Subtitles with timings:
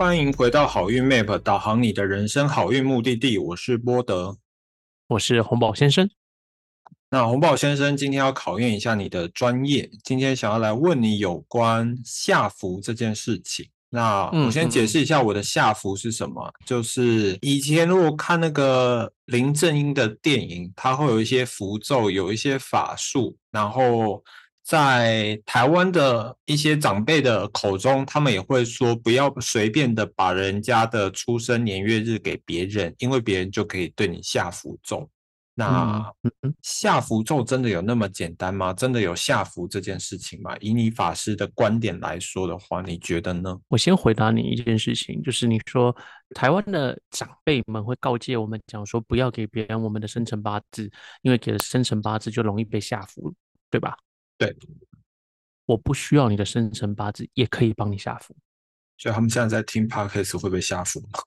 [0.00, 3.36] 欢迎回到好运 Map，导航你的人生好运目的地。
[3.36, 4.38] 我是波德，
[5.08, 6.08] 我是红宝先生。
[7.10, 13.68] 那红宝先生今天要考验一下你的专业，今天想要来问你有关下符这件事情。
[13.90, 24.24] 那我先解释一下我的下符是什么，就是以前如果看那个林正英的电影，他会有一些符咒，有一些法术，然后
[24.70, 35.10] 在台湾的一些长辈的口中，他们也会说不要随便的把人家的出生年月日给别人，因为别人就可以对你下符咒。
[35.56, 36.08] 那
[36.62, 38.72] 下符咒真的有那么简单吗？
[38.72, 40.56] 真的有下符这件事情吗？
[40.60, 43.58] 以你法师的观点来说的话，你觉得呢？
[43.66, 45.92] 我先回答你一件事情，就是你说
[46.32, 50.88] 台湾的长辈们会告诫我们讲说，不要给别人我们的生辰八字，
[51.22, 53.34] 因为给了生辰八字就容易被下符，
[53.68, 53.96] 对吧？
[54.40, 54.56] 对，
[55.66, 58.34] 我不需要你的生辰八字，也可以帮你下符。
[58.96, 61.20] 所以他们现在在听 podcast 会被下符吗？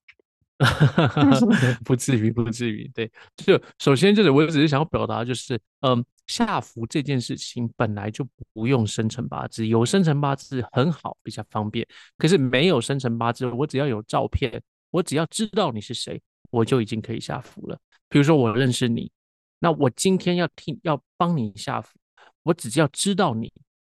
[1.86, 2.90] 不至于，不至于。
[2.92, 11.88] 对，就首先就是，我只是想要表达，就是，嗯，下符这件事情本来就不用生辰八字，有生辰八字很好，比较方便。
[12.18, 17.78] 可是没有生辰八字，我只要有照片，我只要知道你是谁，我就已经可以下符了。
[18.10, 19.12] 比如说我认识你，
[19.60, 22.00] 那我今天要替要帮你下符，
[22.44, 23.52] 我只要知道你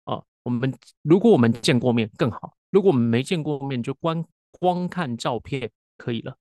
[0.06, 6.38] 啊，我们如果我们见过面更好，如果我们没见过面，就光光看照片可以了。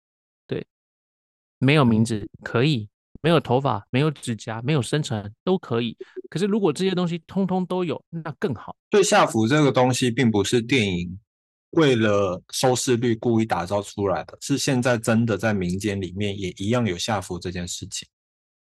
[0.47, 0.67] 对
[1.59, 2.89] 没有名字可以，
[3.21, 5.97] 没有头发，没有指甲，没有生辰都可以。
[6.31, 8.77] 可是如果这些东西通通都有，那更好。
[8.91, 11.19] 对，下符这个东西并不是电影
[11.71, 18.07] 为了收视率故意打造出来的，是现在真的在民间里面也一样有下符这件事情。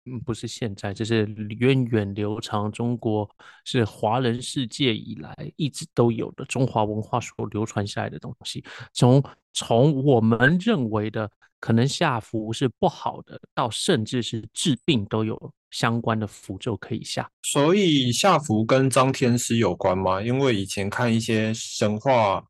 [0.05, 1.25] 嗯，不是现在，这是
[1.59, 3.29] 源远流长，中国
[3.63, 8.63] 是华人世界以来一直都有的中华文化所流传下来的东西。
[8.93, 11.29] 从从我们认为的。
[11.57, 17.27] 可能下符是不好的，到甚至是治病都有相关的符咒可以下。
[17.41, 20.21] 所以下符跟张天师有关吗？
[20.21, 22.45] 因为以前看一些神话，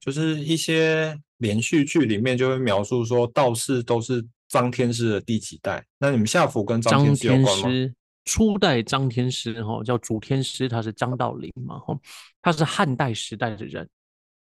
[0.00, 5.84] 就是一些连续剧里面就会描述说道士都是张天师的第几代。
[5.98, 7.94] 那你们下府跟张天师有关吗？
[8.24, 11.96] 初代张天师哈叫主天师，他是张道陵嘛哈，
[12.42, 13.88] 他是汉代时代的人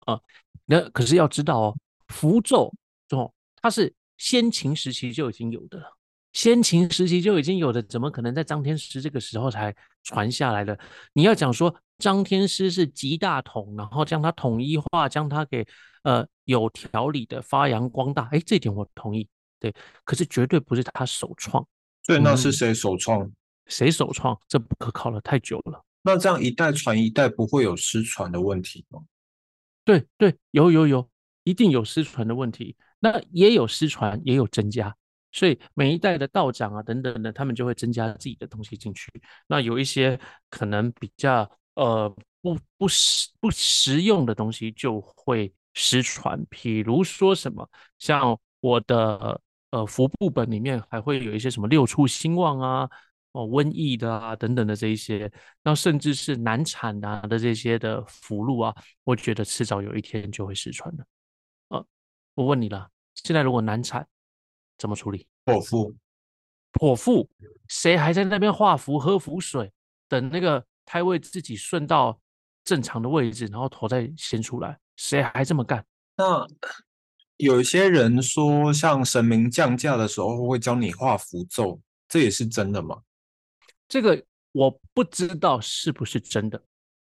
[0.06, 0.18] 啊。
[0.64, 1.76] 那可是要知道哦，
[2.08, 2.72] 符咒
[3.10, 3.30] 哦。
[3.60, 5.86] 它是先秦时期就已经有的了，
[6.32, 9.74] 先秦时期就已经有的，怎么可能在张天师这个时候才
[10.04, 10.78] 传下来的？
[11.12, 15.66] 你要讲说张天师是集大统，然后将它统一化，将它给
[16.02, 19.28] 呃有条理的发扬光大，哎，这点我同意，
[19.58, 19.74] 对。
[20.04, 21.66] 可是绝对不是他首创，
[22.06, 23.30] 对，那是谁首创？
[23.66, 24.38] 谁首创？
[24.46, 25.84] 这不可靠了，太久了。
[26.02, 29.00] 那这样一代传一代，不会有失传的问题吗？
[29.84, 31.08] 对对，有有有，
[31.44, 32.76] 一定有失传的问题。
[32.98, 34.96] 那也有失传，也有增加，
[35.32, 39.10] 所以每一代的道长啊等等的，他们就会增加自己的东西进去。
[39.46, 40.18] 那有一些
[40.48, 42.08] 可能比较呃
[42.40, 47.68] 不不实不实用的东西就会失传，比如说什么，
[47.98, 49.40] 像我的
[49.76, 52.90] 呃符部本里面还会有一些什么六畜兴旺啊、
[53.32, 55.30] 哦瘟疫的啊等等的这一些，
[55.62, 61.06] 那甚至是难产啊的这些的符箓啊，我觉得迟早有一天就会失传的。
[62.34, 64.06] 我问你了，现在如果难产，
[64.76, 65.26] 怎么处理？
[65.46, 65.94] 剖腹，
[66.74, 67.28] 剖腹，
[67.66, 69.72] 谁还在那边画符、喝符水，
[70.06, 72.18] 等那个胎位自己顺到
[72.62, 74.78] 正常的位置，然后头再先出来？
[74.96, 75.82] 谁还这么干？
[76.16, 76.46] 那
[77.36, 83.02] 有一些人说，像神明降价的时候会教你画符咒，这也是真的吗？
[83.88, 86.62] 这个我不知道是不是真的。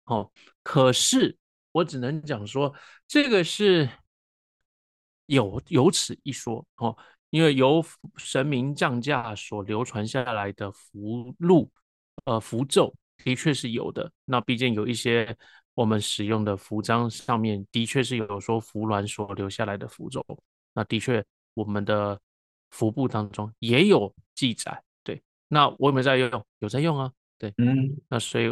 [0.05, 0.31] 哦，
[0.63, 1.37] 可是
[1.71, 2.73] 我只能讲说，
[3.07, 3.89] 这个是。
[5.29, 6.97] 有有此一说哦，
[7.31, 7.83] 因为由
[8.15, 11.67] 神明降价所流传下来的符箓、
[12.23, 12.95] 呃符咒，
[13.25, 14.09] 的确是有的。
[14.23, 15.37] 那毕竟有一些
[15.77, 20.25] 我们使用的服章上面，的确是有说服鸾所留下来的符咒。
[20.73, 22.19] 那的确，我们的
[22.71, 24.83] 服部当中也有记载。
[25.03, 26.45] 对，那我有没有在用？
[26.57, 27.11] 有在用啊。
[27.37, 28.49] 对，嗯，那所以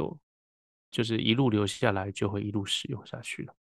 [0.92, 3.56] 就是一路留下来，就会一路使用下去了。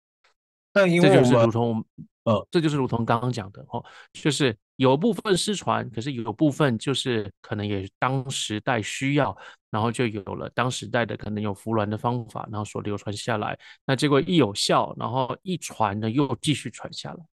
[0.71, 1.83] 那因为就是如同，
[2.25, 3.83] 呃，这就是如同刚刚讲的哦，
[4.13, 9.35] 就是有部分失传，可是有部分就是可能也当时代需要，
[9.69, 13.57] 然后就有了当时代的可能有服鸾的方法，然后所流传下来。
[13.85, 17.25] 那结果一有效，然后一传呢又继续传下来。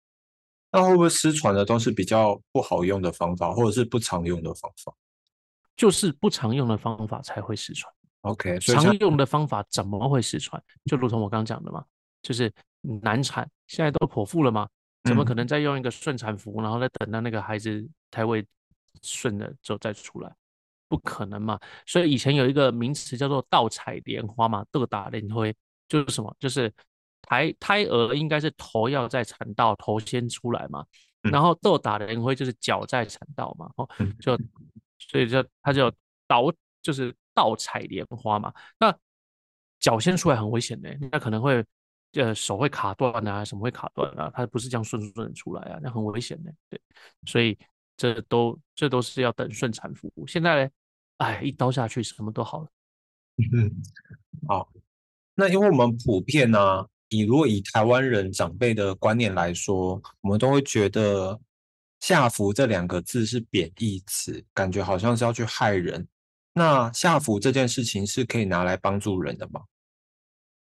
[0.70, 4.92] 那会不会失传的都是比较不好用的方法，或者是不常用的方法？
[5.76, 7.92] 就是不常用的方法才会失传。
[8.22, 10.62] OK，常用的方法怎么会失传？
[10.84, 11.84] 就如同我刚刚讲的嘛，
[12.22, 12.52] 就是。
[13.00, 14.68] 难产，现在都剖腹了吗？
[15.04, 18.46] 怎么可能再用一个顺产服，然后再等到那个孩子胎位
[19.02, 20.34] 顺了之后再出来？
[20.88, 21.58] 不可能嘛！
[21.86, 25.54] 所以以前有一个名词叫做“倒采莲花”嘛，“倒打莲灰”
[25.88, 26.36] 就是什么？
[26.38, 26.70] 就是
[27.22, 30.84] 胎胎儿应该是头要在产道，头先出来嘛，
[31.22, 33.88] 然后“倒打莲灰”就是脚在产道嘛，哦，
[34.20, 34.38] 就
[34.98, 35.90] 所以就它就
[36.26, 36.52] 倒
[36.82, 38.52] 就是倒采莲花嘛。
[38.78, 38.94] 那
[39.80, 41.64] 脚先出来很危险的，那可能会
[42.14, 44.30] 呃手会卡断啊，什么会卡断啊？
[44.34, 46.52] 它不是这样顺顺的出来啊，那很危险的。
[46.68, 46.80] 对，
[47.26, 47.58] 所以
[47.96, 50.26] 这都这都是要等顺产服务。
[50.26, 50.70] 现在呢。
[51.18, 52.68] 哎，一刀下去，什么都好了。
[53.36, 53.70] 嗯，
[54.48, 54.72] 好。
[55.36, 61.40] 那因为我们普遍呢，以如果以台湾人长辈的观念来说，我们都会觉得
[62.00, 66.08] “下服”这两个字是贬义词，感觉好像是要去害人。
[66.54, 69.62] 那下服这件事情是可以拿来帮助人的吗？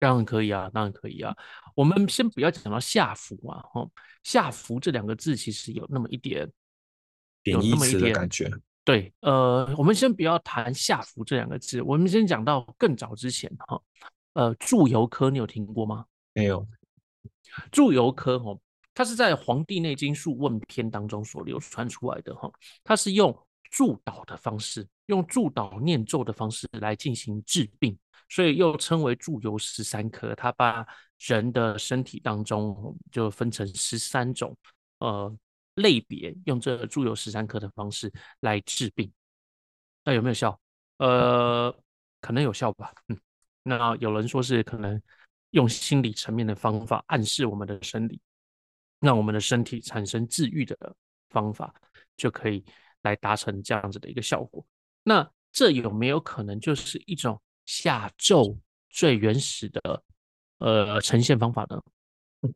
[0.02, 1.36] 当然可以啊，当然可以啊。
[1.76, 3.88] 我们先不要讲到下浮啊，哈，
[4.24, 6.52] 下浮这两个字其实有那么一点
[7.44, 8.52] 有那么一点感觉。
[8.84, 13.80] 对，呃，我们先不要谈下浮这两个字，我们先讲到更早之前哈，
[14.34, 16.06] 呃，祝由科你有听过吗？
[16.34, 16.68] 没有。
[17.72, 18.58] 祝由科哈，
[18.96, 22.52] 它是在《黄帝内经素问篇》当中所流传出来的哈，
[22.84, 23.38] 它是用
[23.72, 27.98] 祝祷的方式，用祝祷念咒的方式来进行治病，
[28.30, 30.36] 所以又称为祝由十三科。
[30.36, 30.86] 它把
[31.18, 34.56] 人的身体当中就分成十三种，
[35.00, 35.36] 呃。
[35.76, 39.10] 类别用这注有十三科的方式来治病，
[40.04, 40.60] 那有没有效？
[40.98, 41.74] 呃，
[42.20, 42.92] 可能有效吧。
[43.08, 43.18] 嗯，
[43.64, 45.02] 那有人说是可能
[45.52, 48.20] 用心理层面的方法暗示我们的生理，
[49.00, 50.76] 让我们的身体产生治愈的
[51.30, 51.74] 方法，
[52.18, 52.66] 就可以
[53.04, 54.66] 来达成这样子的一个效果。
[55.04, 58.58] 那这有没有可能就是一种下咒
[58.90, 60.04] 最原始的
[60.60, 61.82] 呃呈现方法呢？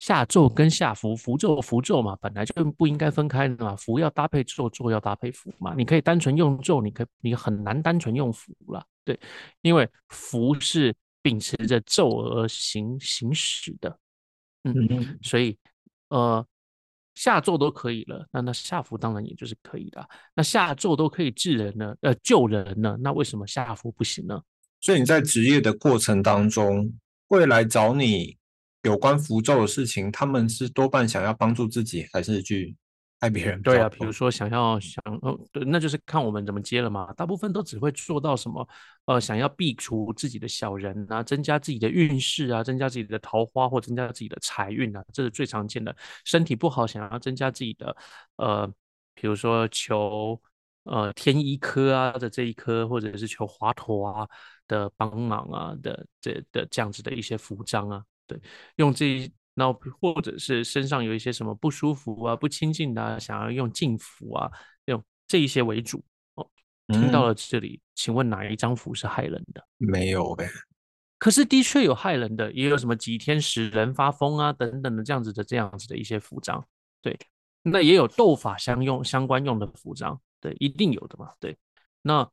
[0.00, 3.76] 下咒跟下符，符咒符咒嘛，本来就不应该分开的嘛。
[3.76, 5.74] 符要搭配咒，咒要搭配符嘛。
[5.76, 9.20] 你可以单纯用咒，你可以你很难单纯用符了，对，
[9.60, 13.98] 因为符是秉持着咒而行行使的，
[14.64, 15.58] 嗯，所以
[16.08, 16.46] 呃
[17.20, 20.08] 下咒都可以了，那那下符当然也就是可以的。
[20.34, 24.40] 那下咒都可以治人呢，呃救人呢，那为什么下符不行呢？
[24.80, 26.90] 所以你在职业的过程当中
[27.28, 28.38] 会来找你。
[28.84, 32.74] 有关符咒的事情，他们是多半想要帮助自己，还是去
[33.20, 33.60] 害别人？
[33.60, 37.12] 对啊，比如说想要想，哦，对，那就是看我们怎么接了嘛。
[37.12, 38.66] 大部分都只会做到什么，
[39.10, 45.94] 呃，想要避除自己的小人啊，增加自己的运势啊，增加自己的桃花或增加自己的财运啊，这是最常见的。
[46.24, 47.96] 身体不好，想要增加自己的，
[48.36, 48.72] 呃，
[49.14, 50.40] 比如说求
[50.84, 54.28] 呃天一科啊的这一科，或者是求华佗啊
[54.68, 58.04] 的帮忙啊的这的这样子的一些符章啊。
[58.28, 58.40] 对，
[58.76, 64.48] 用这，那或者是身上有一些什么不舒服啊、不清净的，想要用净符啊，
[64.84, 66.00] 用这一些为主。
[66.90, 69.64] 哦，听到了这里，请问哪一张符是害人的？
[69.78, 70.48] 没有呗。
[71.18, 76.64] 可是的确有害人的，也有什么几天使人发疯啊等等的这样子的这样子的一些符章。
[77.02, 77.18] 对，
[77.62, 80.20] 那也有斗法相用相关用的符章。
[80.40, 81.32] 对，一定有的嘛。
[81.38, 81.56] 对，
[82.02, 82.26] 那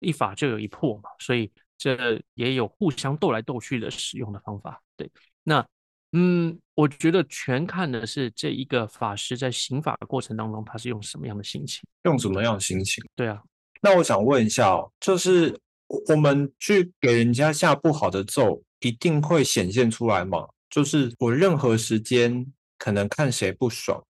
[0.00, 4.82] 一法就有一破嘛，所以这也有互相斗来斗去的使用的方法。
[4.96, 5.08] 对。
[5.44, 5.64] 那，
[6.10, 13.04] 嗯，我觉得全看的是这一个法师在行法的过程当中，他是用什么样的心情，用什么样的心情？
[13.14, 13.40] 对啊，
[13.82, 15.58] 那我想问一下哦，就是
[16.08, 20.46] 我们去给人家下不好的咒，一定会显现出来吗？
[20.70, 22.46] 就是我任何时间
[22.78, 24.02] 可能看谁不爽，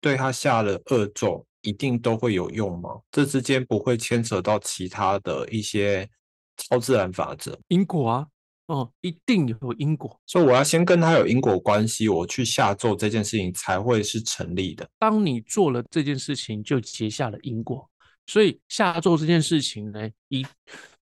[0.00, 2.90] 对他下了恶咒，一定都会有用吗？
[3.10, 6.08] 这之间不会牵扯到其他的一些
[6.56, 8.26] 超自然法则、因果啊？
[8.66, 14.88] 哦，一定有因果，所以我要先跟他有因果关系，我去下咒这件事情才会是成立的。
[14.98, 17.90] 当你做了这件事情，就结下了因果。
[18.26, 20.46] 所以下咒这件事情呢，一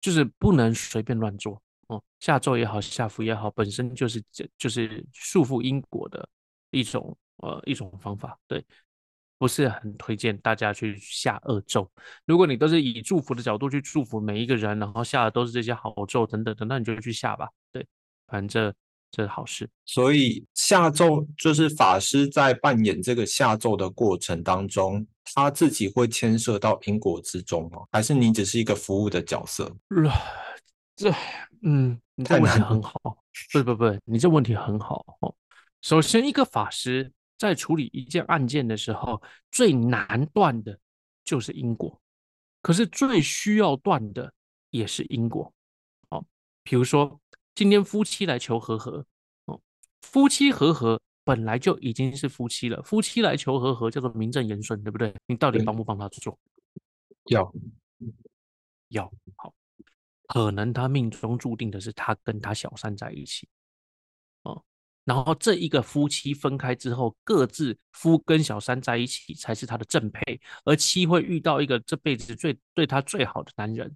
[0.01, 2.03] 就是不能随便乱做哦。
[2.19, 6.27] 下咒也好，下符也好，本身就是这就是束缚因果的
[6.71, 8.65] 一种呃一种方法，对。
[9.37, 11.89] 不是很推荐大家去下恶咒。
[12.25, 17.47] 如果你都是以祝福的角度去祝福每一个人，然后下的都是这些好咒等等的，那你就去下吧。
[17.71, 17.87] 对，
[18.27, 18.73] 反正
[19.11, 19.69] 这是好事。
[19.85, 27.79] 所以下咒就是法师在扮演这个下咒的过程当中，他自己会牵涉到因果之中吗？
[27.91, 29.75] 还是你只是一个服务的角色？
[30.95, 31.13] 这，
[31.63, 32.93] 嗯，你这问题很好。
[33.51, 35.03] 不不不，你这问题很好。
[35.81, 37.11] 首先，一个法师。
[37.39, 40.77] 在处理一件案件的时候，最难断的
[41.23, 41.97] 就是因果，
[42.61, 44.33] 可是最需要断的
[44.71, 45.53] 也是因果。
[46.09, 46.21] 哦，
[46.63, 47.17] 比如说
[47.59, 49.05] 今天夫妻来求和和，
[49.43, 49.61] 哦，
[50.01, 55.13] 夫妻和和本来就已经是夫妻了，夫妻来求和和叫做名正言顺，对不对？
[55.25, 56.39] 你到底帮不帮他做？
[57.25, 57.53] 要
[58.87, 59.53] 要好，
[60.27, 63.45] 可能他命中注定的是他跟他小三在一起，
[64.43, 64.63] 哦，
[65.03, 73.93] 然后这一个夫妻分开之后，各自夫跟小三在一起才是他的正配，而妻会遇到一个这辈子最对他最好的男人。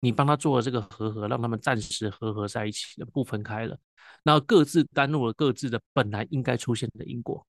[0.00, 3.78] 你帮他做了这个和合，让他们暂时和合在一起了，不分开了，
[4.22, 7.46] 那各自甘露了各自的本来应该出现的因果，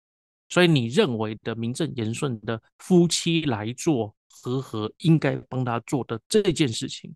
[0.49, 7.15] 所以你认为的名正言顺的夫妻来做和合，应该帮他做的这件事情，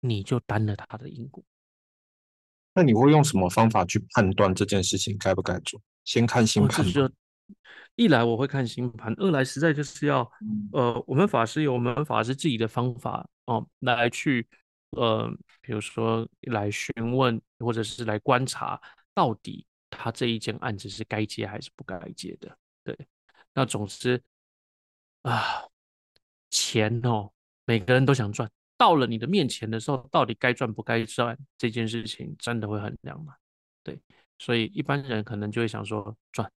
[0.00, 1.44] 你就担了他的因果。
[2.74, 5.80] 那你会用什么方法去判断这件事情该不该做？
[6.04, 6.84] 先看星盘。
[7.94, 10.28] 一来我会看星盘，二来实在就是要，
[10.72, 14.46] 呃，我们法师有我们法师自己的方法哦，来去，
[14.90, 18.80] 呃，比如说来询问或者是来观察，
[19.12, 22.56] 到底他这一件案子是该接还是不该接的。
[22.82, 22.96] 对，
[23.52, 24.22] 那总之
[25.22, 25.64] 啊，
[26.50, 27.32] 钱哦，
[27.64, 33.34] 每个人都想赚，到了你的面前的时候，到底该赚不该赚这件事情，真的会很亮嘛？
[33.82, 34.00] 对，
[34.38, 36.50] 所以一般人可能就会想说赚。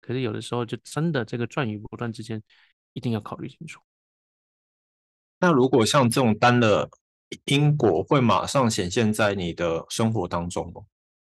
[0.00, 2.42] 可是有的时候，就真的这个赚与不赚之间，
[2.92, 3.80] 一定要考虑清楚。
[5.40, 6.88] 那如果像这种单的
[7.46, 10.82] 因果，会马上显现在你的生活当中吗？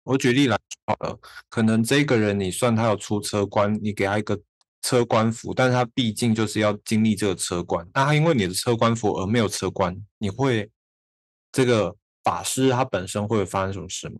[0.05, 1.19] 我举例来好了，
[1.49, 4.39] 可能这个人你算他要出车关，你给他一个
[4.83, 10.71] 车关符，但是他毕竟就是要经历这个车关，那他因为你的车关符而没有车关，你会
[11.51, 14.17] 这个法师他本身会发生什么事吗？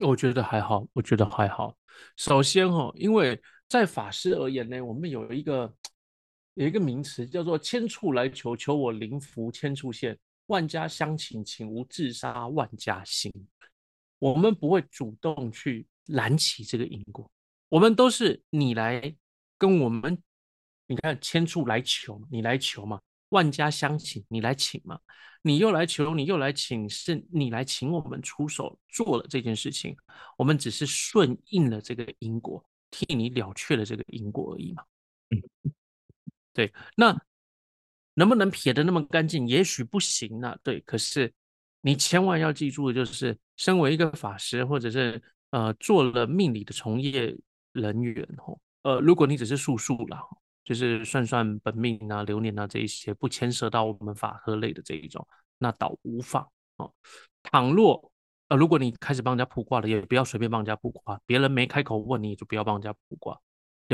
[0.00, 1.76] 我觉得还好，我觉得还好。
[2.16, 5.72] 首先哈，因为在法师而言呢，我们有一个
[6.54, 10.14] 有一个名词叫做“千处来求，求我灵符千处现；
[10.46, 13.32] 万家相请，请无自杀万家心”。
[14.18, 17.30] 我们不会主动去燃起这个因果，
[17.68, 19.14] 我们都是你来
[19.58, 20.22] 跟我们，
[20.86, 22.98] 你看千处来求，你来求嘛；
[23.30, 24.96] 万家相请，你来请嘛；
[25.42, 29.96] 你又来求，你又来请，是你来请我们出手做了这件事情，
[30.38, 32.64] 我们只是顺应了这个因果。
[32.96, 34.84] 替你了却了这个因果而已嘛，
[36.54, 37.14] 对，那
[38.14, 39.46] 能不能撇得那么干净？
[39.46, 40.80] 也许不行啊，对。
[40.82, 41.30] 可是
[41.80, 45.20] 你千万要记住的就是，身为一个法师，或者是
[45.50, 47.36] 呃做了命理的从业
[47.72, 50.22] 人员吼，呃，如果你只是术数啦，
[50.64, 55.26] 就是算算本命啊、流年啊这一些，不牵涉到我们法科类的这一种，
[55.58, 56.90] 那倒无妨哦。
[57.42, 58.12] 倘若
[58.48, 61.20] 呃，如果你开始帮人家卜卦了，也不要随便帮人家卜卦。
[61.26, 63.40] 别人没开口问你，就不要帮人家卜卦。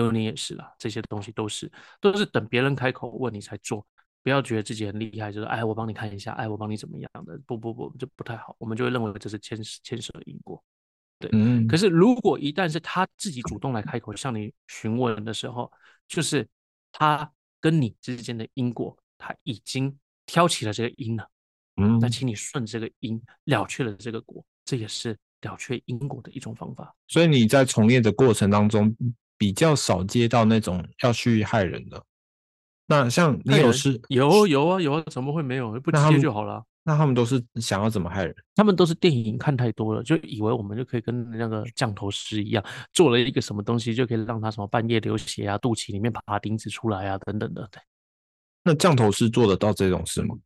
[0.02, 3.86] 流年也是啦，这些东西都是都是等别人开口问你才做。
[4.22, 7.40] 不要觉得自己很厉害，就是哎，我帮你看一下，哎，我帮你怎么样的？
[7.46, 8.54] 不不不，这不太好。
[8.58, 10.62] 我们就会认为这是牵牵涉因果。
[11.18, 11.66] 对，嗯。
[11.66, 15.72] 可是如果一旦是他自己主动来开口向你询问的时候，
[16.06, 16.46] 就是
[16.92, 21.26] 他跟你之间的因果，他已经挑起了这个因了。
[21.76, 26.94] 嗯，那请你顺这个因了却了这个果，这也是了却因果的一种方法。
[27.08, 28.94] 所以你在从业的过程当中，
[29.40, 32.04] 比较少接到那种要去害人的。
[32.86, 35.80] 那像你有是有有啊有啊，怎么会没有？
[35.80, 36.62] 不接就好了。
[36.82, 38.34] 那他们都是想要怎么害人？
[38.54, 47.66] 他们都是电影看太多了，就以为我们就可以跟那个降头师一样，做了一个什么东西就可以让他什么半夜流血啊，肚脐里面爬钉子出来啊，等等的。
[47.72, 47.80] 对。
[48.62, 50.36] 那降头师做得到这种事吗？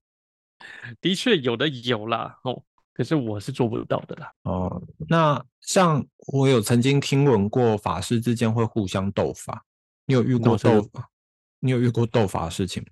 [1.00, 2.62] 的确有的有啦，哦，
[2.94, 4.32] 可是我是做不到的啦。
[4.44, 9.64] 哦，那像我有曾经听闻过法师之间会互相斗法，
[10.06, 11.10] 你有遇过斗法？
[11.58, 12.88] 你有遇过斗法的事情吗？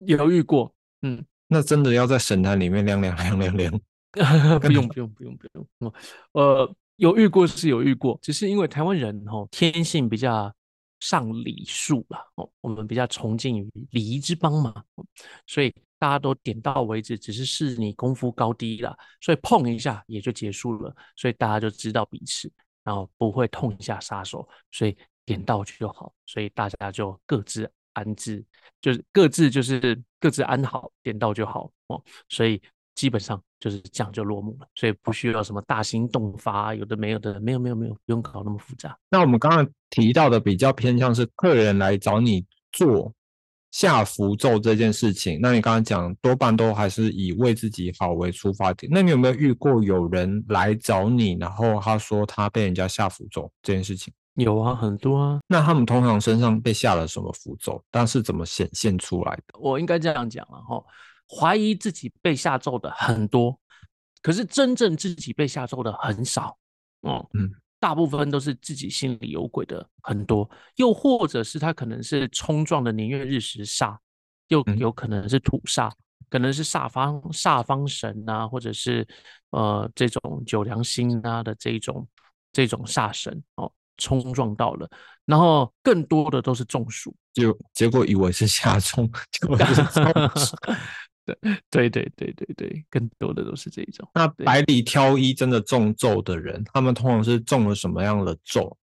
[0.00, 3.80] 有遇过，嗯，那真的要在神坛里面亮亮亮亮亮？
[4.60, 5.46] 不用不用不用不
[5.80, 5.94] 用，
[6.32, 10.54] 呃，有遇过是有遇过，只是因为台湾人哦天性比较
[11.00, 14.84] 上礼数啦，哦，我们比较崇敬于礼仪之邦嘛，
[15.46, 15.74] 所以。
[15.98, 22.52] 大家都点到为止，只是试你功夫高低啦，所以碰一下也就结束了，所以大家就知道彼此，
[22.84, 28.44] 然后不会痛下杀手，所以点到就好，所以大家就各自安置，
[28.80, 32.60] 就是各自就是各自安好，点到就好哦，所以
[32.94, 38.98] 基本上就是这样就落幕了，所以不需要什么大心动发，有的没有的，没有没有没有，不用搞那么复杂。
[39.08, 43.12] 那我们刚刚提到的比较偏向是客人来找你做。
[43.76, 48.90] 下符咒这件事情，那你刚刚讲多半都还是以为自己好为出发点。
[48.90, 54.10] 那你有没有遇过有人来找你，然后他说他被人家下符咒这件事情？
[54.36, 55.40] 有啊，很多啊。
[55.46, 57.78] 那他们通常身上被下了什么符咒？
[57.90, 59.58] 但是怎么显现出来的？
[59.60, 60.82] 我应该这样讲了哈，
[61.28, 63.60] 怀疑自己被下咒的很多，
[64.22, 66.56] 可是真正自己被下咒的很少。
[67.02, 73.96] 哦，嗯，大部分都是自己心里有鬼的很多，又或者是他可能是冲撞的年月日时煞，
[74.48, 75.92] 又有可能是土煞，
[76.30, 79.06] 可能是煞方煞方神啊，或者是
[79.50, 82.06] 呃这种九良星啊的这种
[82.52, 84.90] 这种煞神哦冲撞到了，
[85.24, 90.04] 然后更多的都是中暑，就结果以为是 下冲，结果是中
[90.36, 90.56] 暑。
[91.70, 94.08] 对对对对对，更多的都是这种。
[94.14, 98.76] 那百里挑一真的中咒的人，他们通常是中了什么样的咒？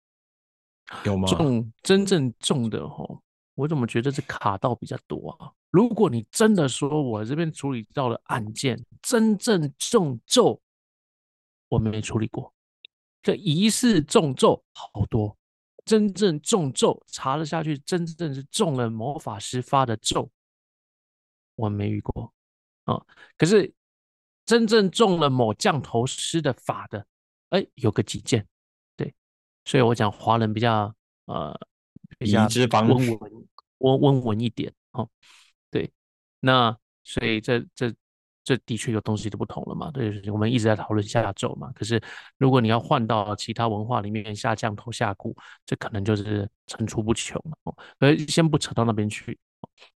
[1.04, 1.28] 有吗？
[1.28, 3.22] 中真正中的吼，
[3.54, 5.50] 我怎么觉得是卡到比较多啊？
[5.70, 10.61] 如果你真的说我这边处理到了案件，真正中咒，
[11.68, 12.52] 我们没处理过。
[13.22, 15.34] 这疑似中咒好多，
[15.84, 20.28] 真正中咒查了下去，真正是中了魔法师发的咒。
[21.62, 22.33] 我没遇过，
[22.85, 23.00] 啊，
[23.38, 23.73] 可是
[24.45, 27.07] 真正中了某降头师的法的，
[27.50, 28.45] 哎，有个几件，
[28.97, 29.14] 对，
[29.64, 30.92] 所以我讲华人比较
[31.26, 31.57] 呃
[32.19, 32.49] 比较
[32.81, 33.31] 温文
[33.78, 35.09] 温温文一点哦，
[35.71, 35.92] 对，
[36.40, 37.95] 那所以这这
[38.42, 42.02] 这的确有东西就不同了嘛，对，我们一直在讨论下咒嘛，可是
[42.38, 45.33] 如果你要换到其他文化里面下降头下蛊，
[45.64, 49.38] 这可能就是层出不穷了哦，而先不扯到那边去，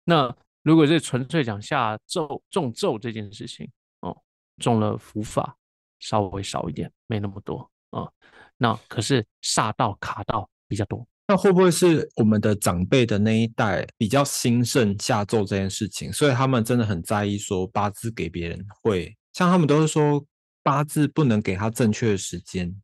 [0.04, 0.37] 那。
[0.64, 4.16] 如果是纯粹讲下咒中咒这件事情，哦，
[4.56, 5.59] 中了伏法
[6.00, 8.09] 稍微少一点，没那么多啊。
[8.56, 11.06] 那可是煞道卡道比较多。
[11.28, 20.25] 那会不会是我们的长辈的那一代比较兴盛下咒这件事情，所以他们真的很在意说八字给别人会像他们都是说
[20.62, 22.75] 八字不能给他正确的时间，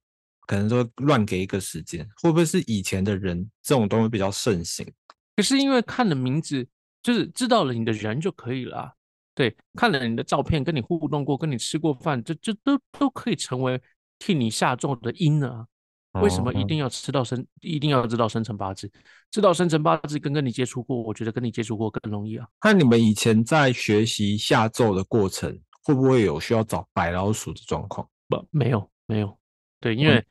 [0.46, 4.86] 可能说乱给一个时间，会不会是以前的人这种东西比较盛行？
[5.34, 6.68] 可是因为看的名字。
[7.02, 8.94] 就是知道了你的人就可以了，
[9.34, 13.80] 对，看了你的照片，跟你互动过，跟你吃过饭，这这都都可以成为
[14.18, 15.66] 替你下咒的因啊。
[16.14, 18.90] 为什么一定要吃到生，一定要知道生辰八字？
[19.30, 22.44] 知道生辰八字跟跟你接触过，我觉得跟你接触过更容易啊。
[22.64, 28.04] 那你们以前在学习下咒的过程，会不会有需要找白老鼠的状况？
[28.28, 29.38] 不，没有，没有。
[29.78, 30.26] 对，因为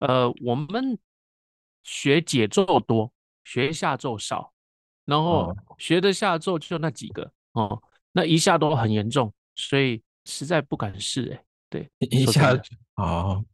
[0.00, 0.98] 呃，我们
[1.84, 3.12] 学解咒多，
[3.44, 4.52] 学下咒少。
[5.10, 11.42] 然后学的下咒就那几个哦，那一下都很严重，所以实在不敢试哎。
[11.68, 12.56] 对，一下
[12.94, 13.44] 哦，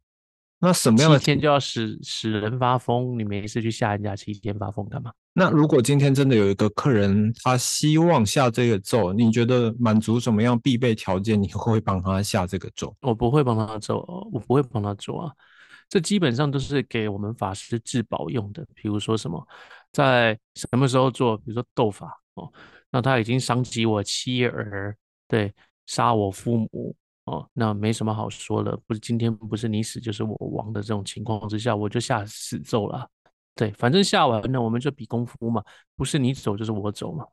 [0.59, 3.17] 那什么样的七天就要使使人发疯？
[3.17, 5.11] 你没事去吓人家七天发疯干嘛？
[5.33, 11.39] 那如果今天真的有一个客人，他希望下这个咒，你觉得满足什么样必备条件？
[11.41, 12.95] 你会帮他下这个咒？
[13.01, 13.97] 我不会帮他咒，
[14.31, 15.31] 我不会帮他做啊。
[15.89, 19.47] 这基本上都是给我们法师治保用的，比如说什么。
[19.91, 21.37] 在什么时候做？
[21.37, 22.51] 比如说斗法哦，
[22.89, 24.95] 那他已经伤及我妻儿，
[25.27, 25.53] 对，
[25.85, 26.95] 杀我父母
[27.25, 28.79] 哦，那没什么好说了。
[28.85, 33.09] 不是今天不是你死就是我亡的这种情况之下，我就下死咒了。
[33.55, 35.63] 对，反正下完那我们就比功夫嘛，
[35.95, 37.25] 不是你走就是我走嘛，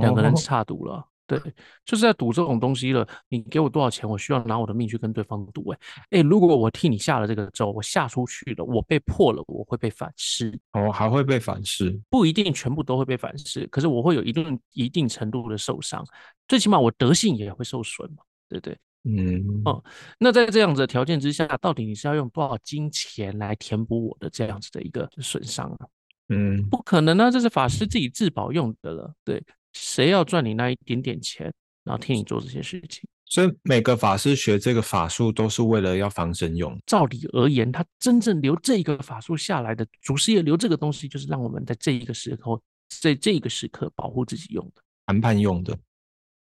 [0.00, 1.04] 两个人差赌了。
[1.28, 1.38] 对，
[1.84, 3.06] 就是在赌这种东西了。
[3.28, 5.68] 你给我多少钱，我需要拿我的命去跟对方赌。
[5.68, 5.78] 哎
[6.10, 10.58] 哎，如果我替你下了这个咒，我下出去了，我被破了，我会被反噬。
[10.72, 12.00] 哦，还会被反噬？
[12.08, 16.02] 不一定全部都会被反噬，可是我会有一定一定程度的受伤，
[16.48, 18.78] 最起码我德性也会受损嘛，对不对？
[19.04, 19.84] 嗯哦，
[20.18, 25.86] 那在这样子的条件之下，到底你是要用多少金钱来填补我的这样子的一个损伤啊？
[26.30, 29.44] 嗯，不可能啊，这是法师自己自保用的了，对。
[29.80, 31.52] 谁要赚你那一点点钱，
[31.84, 33.04] 然后替你做这些事情？
[33.26, 36.76] 所以每个法师学这个法术都是为了要防身用。
[36.86, 42.60] 照理而言，他真正留这个法术下来的祖师爷留这个东西，就是让我们在这一个时候，
[43.00, 45.78] 在这个时刻保护自己用的，谈判用的。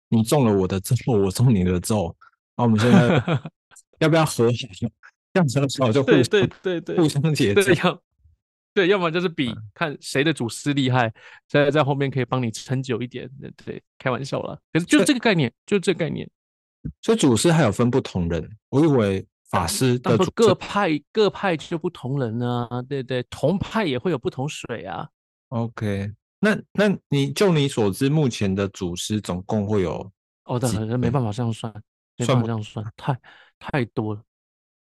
[0.08, 2.16] 你中了我的咒，我中你的咒，
[2.56, 3.40] 那我们现在
[3.98, 4.52] 要不要和好？
[5.34, 8.00] 这样子的时候就互对对对互相解要
[8.76, 11.10] 对，要么就是比看谁的祖师厉害，
[11.48, 13.26] 在在后面可以帮你撑久一点。
[13.64, 14.60] 对，开玩笑了。
[14.70, 16.30] 可是就这个概念，就这个概念。
[17.00, 22.68] 所以祖师还有分不同人，我以为法师的各派各派就不同人啊。
[22.86, 25.08] 对对，同派也会有不同水啊。
[25.48, 30.12] OK，那那你就你所知，目前的祖师总共会有？
[30.44, 31.72] 哦，那没办法这样算，
[32.18, 33.18] 没办法这样算，太
[33.58, 34.22] 太多了。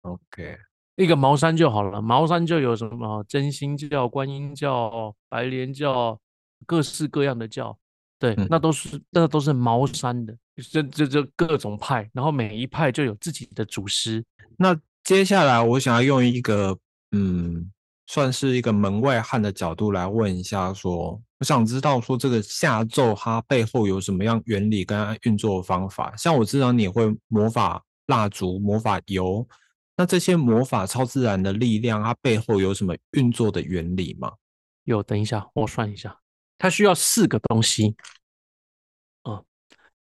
[0.02, 0.58] OK。
[0.96, 6.20] 一个茅山就好了，茅山就有什么真心教、观音教、白莲教，
[6.66, 7.76] 各式各样的教，
[8.18, 10.36] 对，那都是那都是茅山的，
[10.70, 14.24] 这这这各种派，然后每一派就有自己的祖师。
[14.56, 16.78] 那接下来我想要用一个
[17.10, 17.72] 嗯，
[18.06, 26.14] 算是一个门外汉的角度来问一下，说我想知道说这个下咒它背后有什么样原理跟运作方法？
[26.16, 29.44] 像我知道你会魔法蜡烛、魔法油。
[29.96, 34.32] 那这些魔法超自然的力量，它背后有什么运作的原理吗？
[34.84, 36.20] 有，等一下我算一下，
[36.58, 37.96] 它需要四个东西，
[39.22, 39.42] 啊，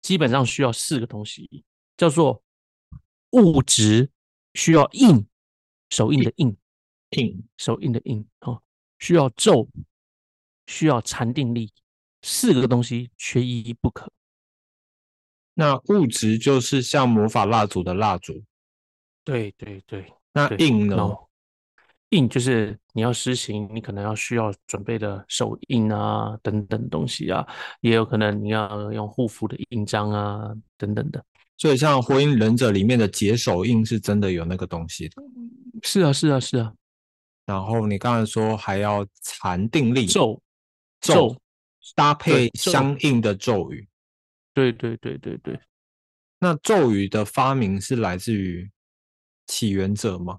[0.02, 1.64] 基本上需要四个东西，
[1.96, 2.42] 叫做
[3.30, 4.10] 物质
[4.54, 5.26] 需要印，
[5.90, 6.56] 手印的印，
[7.10, 8.62] 印手印的印，哦，
[8.98, 9.68] 需要咒，
[10.66, 11.72] 需要禅定力，
[12.22, 14.10] 四个东西缺一不可。
[15.54, 18.42] 那物质就是像魔法蜡烛的蜡烛，
[19.24, 20.04] 对对对。
[20.32, 20.96] 那印呢？
[22.10, 27.44] 印就是你要施行，你可能要需要准备的手印啊，等等东西啊，
[27.80, 31.24] 也有可能你要用护符的印章啊，等等的。
[31.56, 35.22] 所以像《火影忍者》里面的解手印是真的有那个东西的。
[35.82, 36.72] 是啊，是啊，是啊。
[37.46, 40.40] 然后你刚才说还要禅定力，咒
[41.00, 41.36] 咒
[41.96, 43.88] 搭配相应的咒语。
[44.52, 45.58] 对对对对对。
[46.38, 48.70] 那咒语的发明是来自于
[49.46, 50.38] 起源者吗？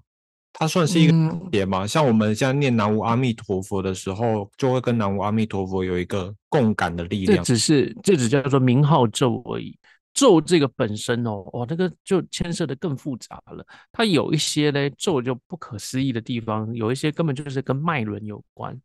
[0.58, 1.12] 它算是一个
[1.50, 1.86] 别吗？
[1.86, 7.36] 像我们现在念南无阿弥陀佛的时候，就会跟南无阿弥陀佛有一个共感的力量。
[7.36, 9.78] 这只是这只叫做名号咒而已。
[10.14, 13.62] 咒这个本身哦，哇，那个就牵涉的更复杂了。
[13.92, 18.80] 它有一些呢咒就不可思议的地方，有一些根本就是跟脉轮有关。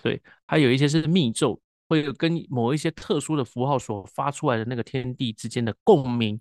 [0.00, 6.40] 对，还有一些是密咒，会跟某一些特殊的符号所发出来的那个天地之间的共鸣。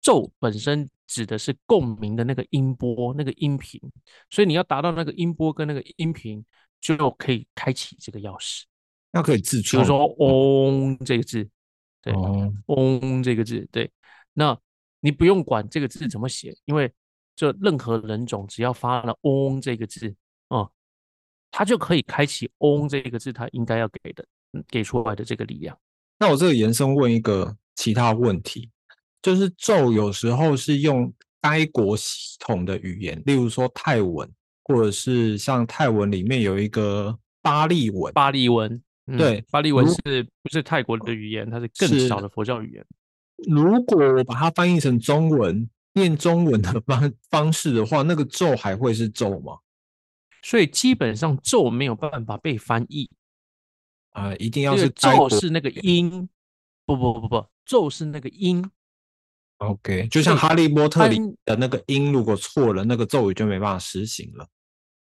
[0.00, 3.80] 咒本身指的是共鸣的那个音波、那个音频，
[4.30, 6.44] 所以你要达到那个音波跟那个音频，
[6.80, 8.62] 就可以开启这个钥匙。
[9.12, 11.48] 那可以自创，比如说“嗡”这个字，
[12.00, 12.14] 对
[12.66, 13.90] ，“嗡”这个字，对。
[14.32, 14.56] 那
[15.00, 16.92] 你不用管这个字怎么写，因为
[17.34, 20.14] 就任何人种只要发了“嗡”这个字，
[20.46, 20.70] 哦，
[21.50, 24.24] 它就可以开启“嗡”这个字，它应该要给的、
[24.68, 25.76] 给出来的这个力量。
[26.16, 28.70] 那我这个延伸问一个其他问题。
[29.22, 34.30] 就是咒有时候是用该国系统的语言，例如说泰文，
[34.64, 38.12] 或者是像泰文里面有一个巴利文。
[38.12, 38.82] 巴利文，
[39.18, 41.50] 对，巴利文是不是泰国的语言？
[41.50, 42.84] 它是更小的佛教语言。
[43.48, 49.58] 如果我把它翻译成中文，念中文的方方式的话，那个咒还会是咒吗？
[50.42, 53.10] 所以基本上咒没有办法被翻译
[54.12, 56.28] 啊，一定要是咒是那个音，
[56.86, 58.70] 不不不不，咒是那个音。
[59.60, 64.46] OK，就像《哈利波特》里的那个音，如果错了，那个咒语就没办法实行了。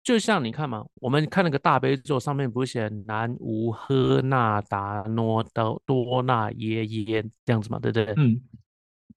[0.03, 8.13] 就像你看嘛，我们看那个大悲咒上面不是写“南无喝那达诺多多那耶耶”这样子嘛，对不对？
[8.15, 8.41] 嗯。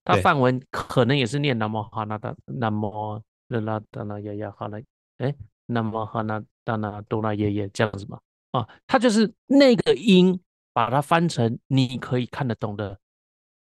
[0.03, 4.83] 它梵文可能也是念“南无哈那达南无热那达那耶耶哈那”，
[5.25, 5.33] 哎
[5.67, 8.19] ，“南无哈那达那多那耶耶”这样子嘛。
[8.51, 10.41] 啊，它就是那个音，
[10.73, 12.99] 把它翻成你可以看得懂的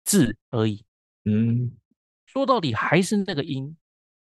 [0.06, 0.86] 字而已。
[1.30, 1.72] 嗯，
[2.26, 3.76] 说到底还是那个音，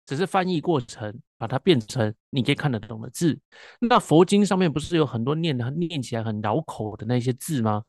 [0.06, 3.38] 只是翻译过程把它变成你可以看得懂的字。
[3.78, 7.84] 那佛经上面不是有很多念的念起来很绕口的那些字吗？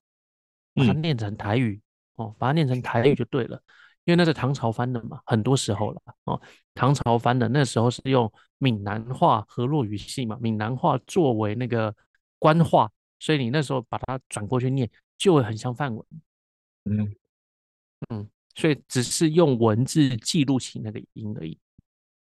[0.74, 1.82] 把它念成台语
[2.16, 3.62] 哦，把它念成台语就对了，
[4.04, 6.42] 因为那是唐朝翻的嘛，很多时候了哦。
[6.76, 11.96] 唐朝翻的那时候是用闽南话河洛语系嘛，闽南话作为那个
[12.38, 16.06] 官话，所以你那时候把它转过去念，就会很像范文。
[16.84, 17.16] 嗯
[18.10, 18.30] 嗯。
[18.60, 21.58] 所以只是用文字记录起那个音而已，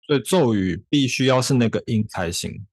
[0.07, 2.66] 所以咒语必须要是那个音才行，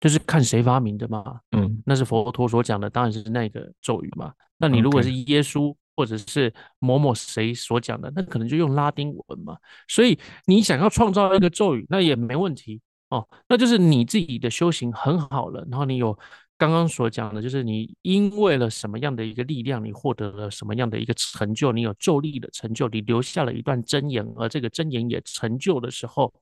[0.00, 1.40] 就是看谁发明的嘛。
[1.50, 4.32] 嗯，那是佛陀所讲的，当然是那个咒语嘛。
[4.56, 9.58] 那你如果是耶稣或者是某某谁所讲的，那可能就用拉丁文嘛。
[9.88, 13.28] 所以你想要创造一个咒语，那也没问题哦。
[13.48, 16.16] 那就是你自己的修行很好了，然后你有。
[16.60, 26.34] 刚刚所讲的，就是你因为了什么样的一个力量，你获得了什么样的一个成就，你有咒力的成就，你留下了一段真言，而这个真言也成就的时候，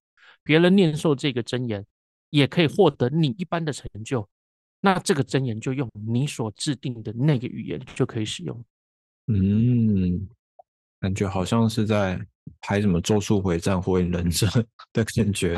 [0.43, 1.87] 别人念受这个真言，
[2.31, 4.29] 也可以获得你一般的成就。
[4.81, 8.65] 那这个真言就用你所制定的那个语言就可以使用。
[9.29, 10.29] 嗯，
[10.99, 12.21] 感觉好像是在
[12.61, 14.47] 拍什么《咒术回战》《火影忍者》
[14.93, 15.55] 的感觉。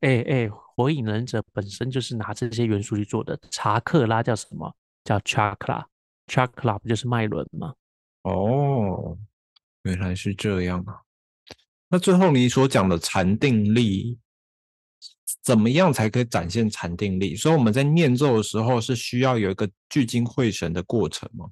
[0.00, 0.50] 哎 哎。
[0.78, 4.72] 火影忍者本身就是拿这些元素去做的，查克拉叫什么？
[5.02, 7.74] 叫 chakra，chakra 不就是脉轮吗？
[8.22, 9.18] 哦，
[9.82, 11.00] 原来是这样啊。
[11.88, 14.20] 那最后你所讲的禅定力，
[15.42, 17.34] 怎么样才可以展现禅定力？
[17.34, 21.50] 所以我们在念咒的时候是需要有一个聚精会神的过程吗？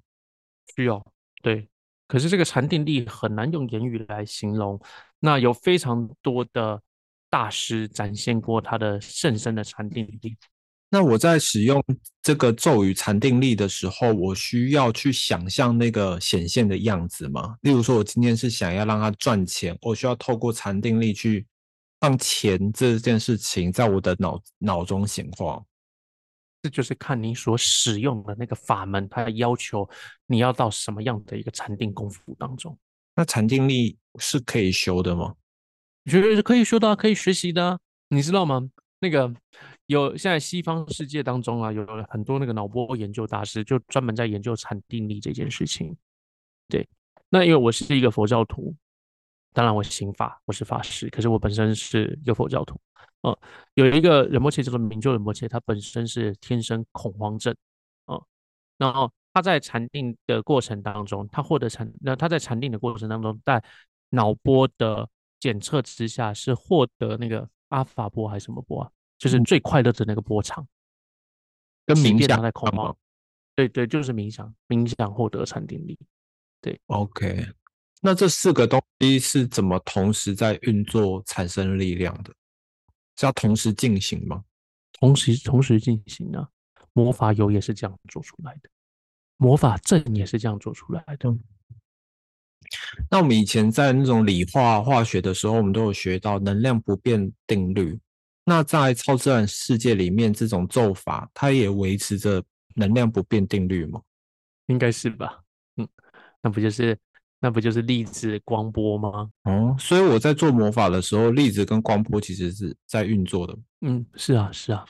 [0.76, 1.04] 需要，
[1.42, 1.68] 对。
[2.06, 4.80] 可是这个禅定力很难用言语来形容，
[5.18, 6.80] 那有非常多的。
[7.36, 10.34] 大师展现过他的甚深的禅定力。
[10.88, 11.84] 那我在使用
[12.22, 17.54] 这个咒语禅定力的时候，我需要去想象那个显现的样子吗？
[17.60, 21.46] 例如说，我今天是想要让他赚钱，我需要透过禅定力去
[22.00, 25.62] 让钱这件事情在我的脑脑中显化？
[26.62, 29.86] 这就是看你所使用的那个法门，它要求
[30.26, 32.74] 你要到什么样的一个禅定功夫当中。
[33.14, 35.34] 那禅定力是可以修的吗？
[36.06, 37.78] 我觉得是可以说的，可以学习的。
[38.08, 38.70] 你知道吗？
[39.00, 39.30] 那个
[39.86, 45.96] 有现在西方世界当中啊，有很多那个脑波研究大师，就专门在研究禅定力这件事情。
[46.68, 46.88] 对，
[47.28, 48.72] 那因为我是一个佛教徒，
[49.52, 52.80] 当然我行法，我是法师，可是我本身是一个佛教徒。
[53.22, 53.36] 哦，
[53.74, 57.52] 有一个仁波切叫做明就仁波切，他本身是天生恐慌症。
[58.04, 58.24] 哦，
[58.78, 63.60] 然后他在禅定的过程当中，他获得禅，那他在禅定的过程当中，在
[64.10, 68.90] 脑波的检测之下，是获得那个阿法波还是什么波啊？
[69.18, 70.66] 就是最快乐的那个波长，
[71.86, 72.96] 跟冥想在捆绑。
[73.54, 75.98] 对对，就是冥想，冥想获得禅定力。
[76.60, 77.46] 对，OK，
[78.02, 82.34] 那这四个东西是怎么同时在运作产生力量的？
[83.16, 84.44] 是要同时进行吗？
[84.92, 86.48] 同时同时进行啊！
[86.92, 88.68] 魔法油也是这样做出来的，
[89.36, 91.34] 魔法阵也是这样做出来的。
[93.10, 97.98] 那我们以前在那种理化化学的时候，我们都有学到能量不变定律。
[98.44, 102.42] 那在超自然世界里面，这种咒法它也维持着
[102.74, 104.00] 能量不变定律吗？
[104.66, 105.40] 应该是吧。
[105.76, 105.88] 嗯。
[106.42, 106.96] 那不就是
[107.40, 109.28] 那不就是粒子光波吗？
[109.44, 113.56] 哦，所以我在做魔法的时候，粒子跟光波其实是在运作的。
[113.80, 114.84] 嗯，是啊，是啊，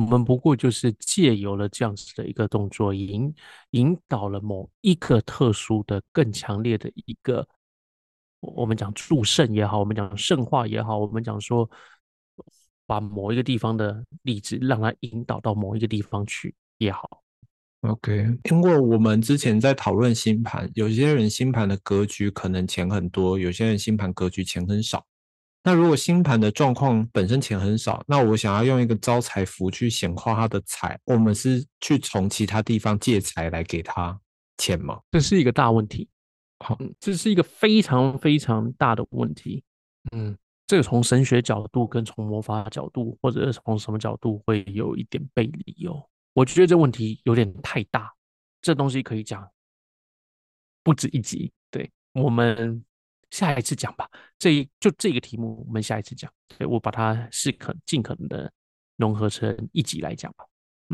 [0.00, 3.32] 我们不过就是借由了这样子的一个动作，引
[3.72, 7.46] 引导了某一个特殊的、更强烈的一个，
[8.40, 11.70] 我们讲助圣也好，我们讲圣化也好，我们讲说
[12.86, 17.22] 把某一个地方的例子让它引导到某一个地方去也好。
[17.82, 25.04] OK，因为我们之前在讨论星盘，有些人星盘的格局可能钱很多，有些人星盘格局钱很少。
[25.62, 34.18] 那如果星盘的状况本身钱很少，那我想要用一个招财符去显化他的财，我们是去从其他地方借财来给他
[34.56, 34.98] 钱吗？
[35.10, 36.08] 这是一个大问题。
[36.60, 39.62] 好，这是一个非常非常大的问题。
[40.12, 46.02] 嗯，这个从神学角度跟从魔法角度，或者是从什么角度会有一点背离哦。
[46.32, 48.10] 我觉得这问题有点太大，
[48.62, 49.46] 这东西可以讲
[50.82, 51.52] 不止一集。
[51.70, 52.84] 对我们
[53.30, 56.30] 下一次讲吧，这一就这个题目，我们下一次讲。
[56.58, 58.52] 对我把它是可尽可能的
[58.96, 60.44] 融合成一集来讲吧。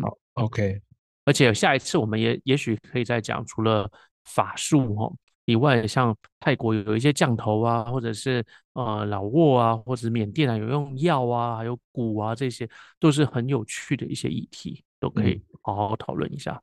[0.03, 0.81] 好，OK。
[1.25, 3.91] 而且下一次我们也也许可以再讲，除了
[4.25, 5.13] 法术哦
[5.45, 8.45] 以外，像泰国有一些降头啊，或者是
[8.75, 12.69] 呃老挝啊，或者缅甸啊有用药啊，还有蛊啊，这些
[13.01, 14.83] 都是很有趣的一些议题。
[14.99, 16.61] 都可以好好讨论一下，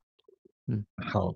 [0.65, 1.31] 嗯，好，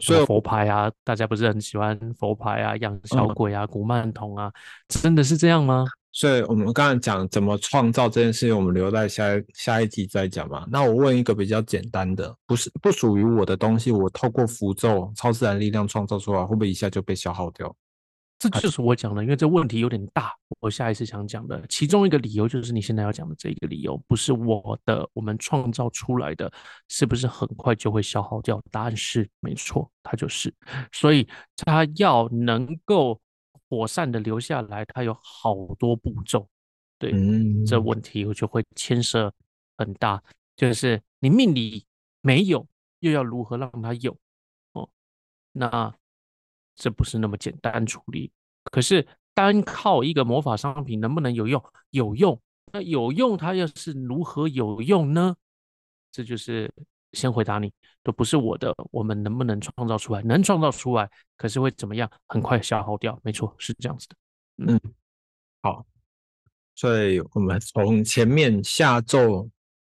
[0.00, 4.52] 所以佛牌啊，大家不是很喜欢佛牌啊，养小鬼啊，古曼童啊，
[4.88, 5.84] 真的是这样吗？
[6.10, 10.66] 所以我们刚才讲怎么创造这件事情，我们留在下下一集再讲吧。
[10.68, 17.72] 那我问一个比较简单的，不是不属于我的东西，我透过符咒、超自然力量创造出来，会不会一下就被消耗掉？
[18.38, 20.32] 这就是我讲的，因为这问题有点大。
[20.60, 26.50] 我下一次想讲的其中一个理由，就是你现在要讲的这一个理由，不是我的，我们创造出来的，
[26.86, 28.62] 是不是很快就会消耗掉？
[28.70, 30.54] 答案是没错，它就是。
[30.92, 33.20] 所以它要能够
[33.68, 36.48] 妥善的留下来，它有好多步骤。
[36.96, 37.12] 对，
[37.66, 39.32] 这问题我就会牵涉
[39.76, 40.22] 很大，
[40.56, 41.84] 就是你命里
[42.20, 42.64] 没有，
[43.00, 44.16] 又要如何让它有？
[44.74, 44.88] 哦，
[45.52, 45.92] 那。
[46.78, 48.30] 这不是那么简单处理，
[48.70, 51.60] 可是单靠一个魔法商品能不能有用？
[51.90, 52.40] 有用，
[52.72, 55.34] 那有用，它又是如何有用呢？
[56.12, 56.72] 这就是
[57.14, 57.72] 先回答你，
[58.04, 60.22] 都不是我的，我们能不能创造出来？
[60.22, 62.08] 能创造出来，可是会怎么样？
[62.28, 64.16] 很快消耗掉，没错，是这样子的。
[64.58, 64.80] 嗯，
[65.62, 65.84] 好，
[66.76, 69.50] 所以我们从前面下咒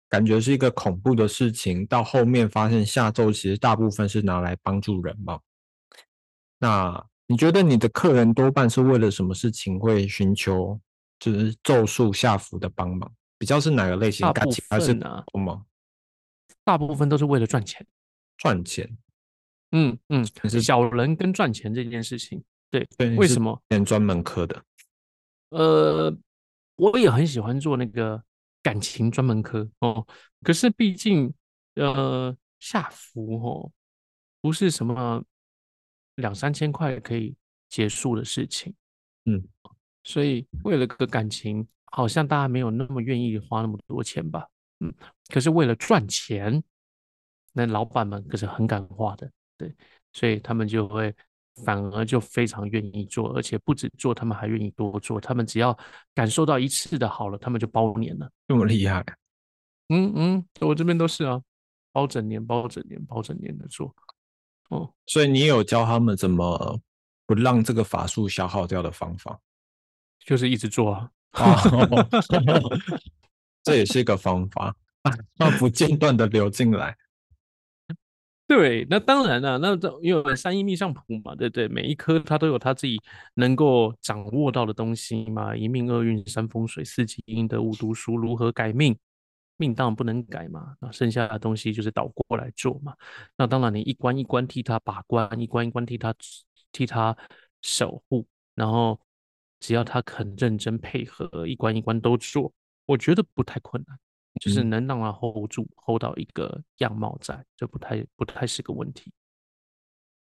[0.08, 5.40] 感觉是一个恐怖的事情，到后面发现下咒其实大部分是拿来帮助人嘛。
[6.59, 10.81] 那你觉得你的客人多半是为了什么事情会寻求
[11.18, 13.12] 就是咒术下符的帮忙？
[13.38, 14.27] 比较是哪个类型？
[14.33, 15.25] 大部分啊，
[16.64, 17.87] 大部分都是为了赚钱。
[18.37, 18.99] 赚钱？
[19.73, 23.62] 嗯嗯，是小人跟赚钱这件事情，对对，为什么？
[23.85, 24.62] 专门科的。
[25.51, 26.16] 呃，
[26.77, 28.23] 我也很喜欢做那个
[28.62, 30.07] 感情专门科哦，
[30.42, 31.33] 可是毕竟
[31.75, 33.71] 呃下符哦，
[34.40, 35.23] 不是什么。
[36.18, 37.35] 两三千块可以
[37.68, 38.74] 结束的事情，
[39.24, 39.42] 嗯，
[40.04, 44.46] 所以为了个感情，好像大家没有那么愿意花那么多钱吧，
[44.81, 44.92] 嗯，
[45.28, 46.62] 可是为了赚钱，
[47.52, 49.74] 那老板们可是很敢花的，对，
[50.12, 51.14] 所以他们就会
[51.64, 55.20] 反而就非常愿意做，而且不止做，他们还愿意多做。
[55.20, 55.76] 他们只要
[56.14, 58.31] 感受到一次的好了，他们就包年了。
[58.46, 59.04] 这么厉害？
[59.88, 61.40] 嗯嗯，我这边都是啊，
[61.92, 63.94] 包整年、包整年、包整年的做。
[64.68, 66.81] 哦，所以你有教他们怎么
[67.26, 69.38] 不让这个法术消耗掉的方法？
[70.24, 71.11] 就是一直做啊。
[73.62, 74.74] 这也是一个方法，
[75.38, 76.96] 那 不间断的流进来。
[78.46, 81.68] 对，那当然了，那这因为三一命相谱嘛，对不对？
[81.68, 82.98] 每一颗它都有它自己
[83.35, 85.54] 能够掌握到的东西嘛。
[85.54, 88.96] 一命二运三风水四积阴德五读书，如何改命？
[89.59, 90.75] 命当然不能改嘛。
[90.81, 92.97] 那剩下的东西就是倒过来做嘛。
[93.37, 96.14] 那当然，你一关一关替他把关，一关一关替他
[96.73, 97.16] 替他
[97.61, 98.99] 守护，然后
[99.61, 102.53] 只要他肯认真配合，一关一关都做，
[102.87, 103.99] 我觉得不太困难。
[104.40, 109.12] 就是能让他 hold 住，hold 到一个样貌在，这不太不太是个问题。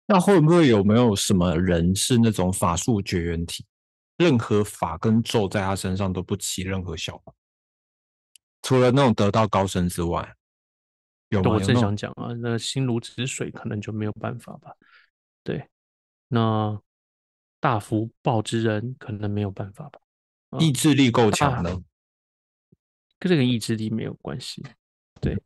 [0.07, 3.66] 那会不会有没有什么人是那种法术绝缘体，
[4.18, 7.35] 任何法跟咒在他身上都不起任何效果？
[8.64, 10.35] 除了那种得道高僧之外，
[11.29, 11.50] 有吗？
[11.50, 14.72] 我正想讲啊，那心如止水可能就没有办法吧。
[15.42, 15.68] 对，
[16.29, 16.81] 那
[17.61, 20.00] 大福报之人可能没有办法吧。
[20.59, 21.74] 意志力够强的？
[23.18, 24.62] 跟这个意志力没有关系，
[25.20, 25.37] 对，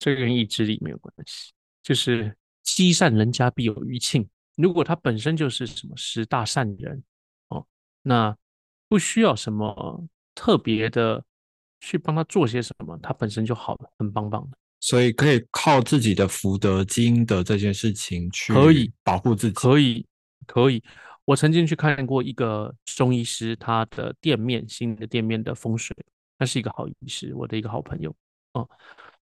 [0.00, 4.28] 这个跟意志力没有关系，就是积善人家必有余庆。
[4.56, 7.04] 如果他本身就是什么十大善人
[7.50, 7.64] 哦，
[8.02, 8.36] 那
[8.88, 11.24] 不需要什么特别的
[11.80, 14.56] 去帮他做些什么，他本身就好了，很棒棒的。
[14.80, 20.06] 所以可以靠自己的福德基因的这件事情去可以保护自己，可以
[20.46, 20.82] 可以。
[21.24, 25.96] 我曾经去看过一个中医师他的店面，新的店面的风水。
[26.38, 28.14] 他是一个好医师，我的一个好朋友。
[28.52, 28.68] 哦，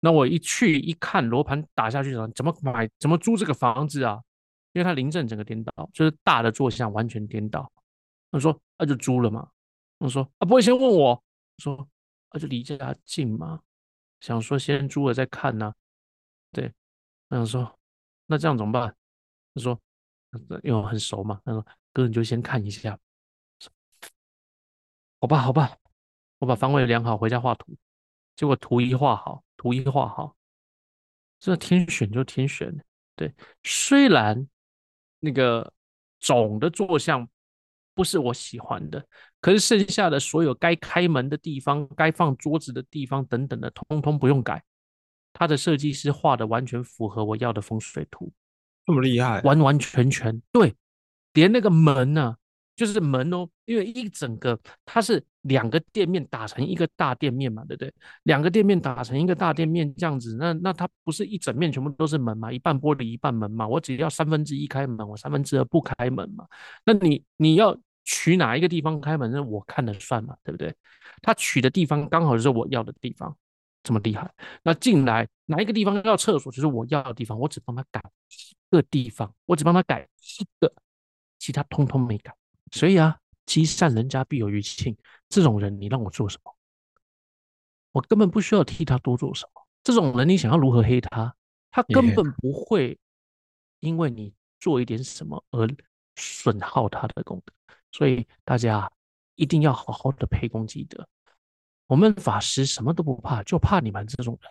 [0.01, 2.89] 那我一去一看，罗盘打下去，怎么买？
[2.99, 4.19] 怎么租这个房子啊？
[4.73, 7.71] 因为他临阵整个颠倒，就是大的坐向完全颠倒。
[8.31, 9.47] 他说：“那就租了嘛。”
[10.01, 11.23] 我说：“啊，不会先问我？”
[11.63, 11.87] 说
[12.33, 13.61] ：“那就离家近嘛。”
[14.21, 15.75] 想说先租了再看呢。
[16.53, 16.73] 对，
[17.29, 17.79] 我想说，
[18.27, 18.95] 那这样怎么办？
[19.55, 19.81] 他说
[20.63, 22.99] ：“因为我很熟嘛。”他说：“哥，你就先看一下。”
[25.21, 25.77] 好吧，好吧。
[26.39, 27.77] 我把方位量好，回家画图，
[28.35, 30.37] 结果图一画好，图一画好，
[31.39, 32.77] 这天选就天选。
[33.15, 34.49] 对，虽然
[35.21, 35.73] 那个
[36.19, 37.29] 总的坐向
[37.95, 39.07] 不是我喜欢的，
[39.43, 44.63] 可是剩下的所有该开门的地方、该放桌子的地方等等的，通通不用改。
[45.35, 48.33] 他的设计师画的完全符合我要的风水图，
[48.87, 50.75] 这么厉害，完完全全对，
[51.35, 52.37] 连那个门呢。
[52.75, 57.93] 就是门哦，因为一整个它是两个店面打成一个大店面嘛，对不对？
[58.23, 62.51] 两个店面打成一个大店面这样子，那那它不是一整面全部都是门嘛？
[62.51, 63.69] 一半玻璃一半门嘛？
[63.69, 66.47] 我只要三分之一开门，我三分之二不开门嘛？
[66.87, 70.75] 那你你要取哪一个地方开门，那我看了算嘛，对不对？
[71.23, 73.37] 他取的地方刚好就是我要的地方，
[73.83, 74.33] 这么厉害。
[74.63, 80.73] 那进来哪一个地方要厕所，就是我要的地方，我只帮他改一个地方，我只帮他改一个，
[81.39, 82.35] 其他通通没改。
[82.73, 84.97] 所以啊，积善人家必有余庆。
[85.29, 86.55] 这种人，你让我做什么？
[87.93, 89.63] 我根本不需要替他多做什么。
[89.85, 91.35] 这种人，你想要如何黑他？
[91.71, 92.99] 他根本不会
[93.81, 95.69] 因为你做一点什么而
[96.17, 97.53] 损耗他的功德。
[97.93, 98.91] 所以大家
[99.37, 101.07] 一定要好好的培功积德。
[101.87, 104.51] 我们法师什么都不怕，就怕你们这种人，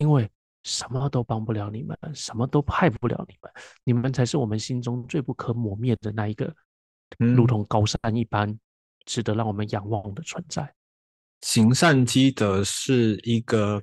[0.00, 0.28] 因为
[0.64, 3.52] 什么都帮不了你们，什么都害不了你们，
[3.84, 6.52] 你们才是我们心中最不可磨灭的那一个。
[7.18, 8.58] 如同高山一般，
[9.04, 10.74] 值得让我们仰望的存在。
[11.42, 13.80] 行善积德是一个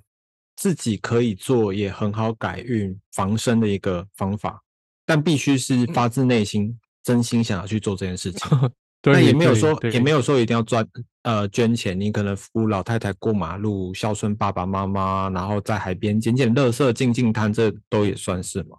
[0.58, 4.62] 自己可以做也很好改运防身的一个方法，
[5.06, 8.42] 但必须是发自内心、真心想要去做这件事情。
[9.04, 10.88] 那也没有说，也没有说一定要赚
[11.24, 12.00] 呃捐钱。
[12.00, 18.78] 你可能扶老太太过马路，孝顺爸爸妈妈，然后在海边捡捡垃圾、净净滩，这都也算是吗？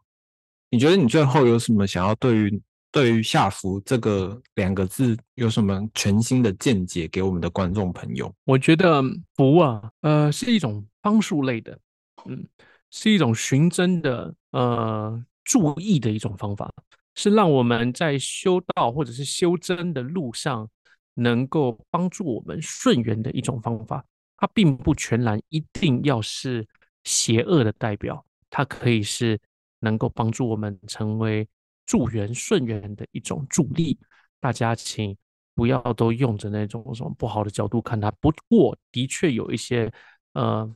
[0.71, 2.63] 你觉得你最后有什么想要对于？
[2.95, 8.31] 对于下福这个两个字有什么全新的见解给我们的观众朋友？
[8.45, 9.03] 我觉得
[9.35, 11.79] 福啊，呃，是一种方术类的，
[12.27, 12.47] 嗯，
[12.91, 16.71] 是一种寻真的，呃，注意的一种方法，
[17.15, 20.69] 是让我们在修道或者是修真的路上
[21.15, 24.05] 能够帮助我们顺缘的一种方法。
[24.37, 26.67] 它并不全然一定要是
[27.05, 29.39] 邪恶的代表，它可以是
[29.81, 31.49] 能够帮助我们成为。
[31.85, 33.99] 助缘顺缘的一种助力，
[34.41, 35.15] 大家请
[35.53, 38.09] 不要都用着那种什么不好的角度看它。
[38.13, 39.93] 不过，的确有一些
[40.33, 40.75] 呃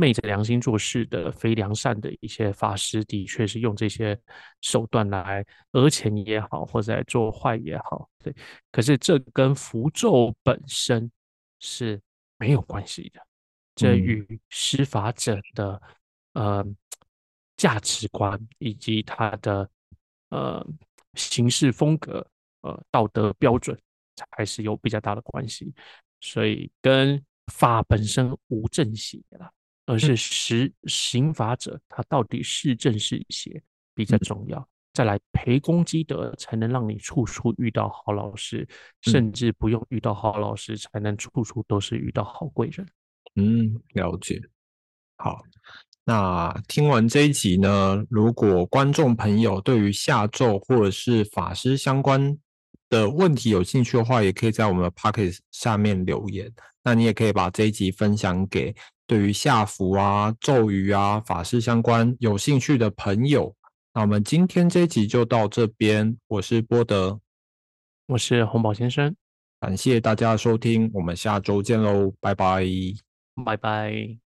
[0.00, 4.16] 昧着良心做事的非良善的一些法师，的确是用这些
[4.60, 8.32] 手段来讹钱也好，或者做坏也好，对。
[8.70, 11.10] 可是这跟符咒本身
[11.58, 12.00] 是
[12.38, 13.20] 没有关系的，
[13.74, 15.82] 这与施法者的
[16.34, 16.64] 呃
[17.56, 19.68] 价值观以及他的
[20.28, 20.64] 呃
[21.14, 22.24] 行事风格、
[22.60, 23.76] 呃道德标准
[24.30, 25.74] 还是有比较大的关系，
[26.20, 27.20] 所以跟
[27.52, 29.52] 法本身无正邪了。
[29.88, 33.62] 而是实刑法者，他到底是正是邪
[33.94, 34.68] 比较重要。
[34.92, 38.68] 再来培功积德，才能让你处处遇到好老师，
[39.00, 42.86] 甚至不用遇到好老师，才能处处都是遇到好贵人。
[43.36, 44.42] 嗯，了解。
[45.16, 45.40] 好，
[46.04, 52.36] 那听完这一集呢，如果观众朋友对于下咒或者是法师相关
[52.90, 56.52] 的问题有兴趣的话，也可以在我们的 p o c k e t 下面留言。
[56.82, 58.74] 那你也可以把这一集分享给。
[59.08, 63.56] 对于下符啊、咒语啊、法师相关有兴趣的朋友，
[63.94, 66.14] 那我们今天这集就到这边。
[66.26, 67.18] 我是波德，
[68.06, 69.16] 我是红宝先生，
[69.58, 72.66] 感谢大家的收听，我们下周见喽，拜拜，
[73.42, 74.27] 拜拜。